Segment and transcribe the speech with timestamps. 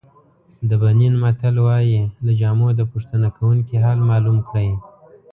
[0.69, 4.69] د بنین متل وایي له جامو د پوښتنه کوونکي حال معلوم کړئ.